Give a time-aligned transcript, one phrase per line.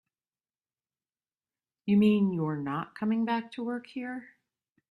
[1.85, 4.29] You mean you're not coming back to work here?